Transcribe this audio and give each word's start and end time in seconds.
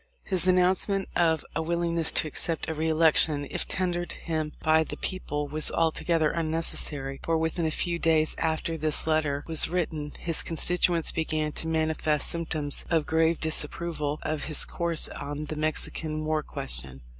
His 0.23 0.47
announcement 0.47 1.07
of 1.15 1.45
a 1.55 1.61
willingness 1.61 2.11
to 2.13 2.27
accept 2.27 2.67
a 2.67 2.73
re 2.73 2.89
election 2.89 3.45
if 3.51 3.67
tendered 3.67 4.13
him 4.13 4.53
by 4.63 4.83
the 4.83 4.97
people 4.97 5.47
was 5.47 5.69
altogether 5.71 6.31
unnecessary, 6.31 7.19
for 7.23 7.37
within 7.37 7.67
a 7.67 7.69
few 7.69 7.99
days 7.99 8.35
after 8.39 8.79
this 8.79 9.05
letter 9.05 9.43
was 9.45 9.69
written 9.69 10.13
his 10.17 10.41
constituents 10.41 11.11
began 11.11 11.51
to 11.51 11.67
manifest 11.67 12.29
symptoms 12.29 12.83
of 12.89 13.05
grave 13.05 13.39
disapproval 13.39 14.17
of 14.23 14.45
his 14.45 14.65
course 14.65 15.07
on 15.09 15.45
the 15.45 15.55
Mexican 15.55 16.25
war 16.25 16.41
question. 16.41 17.01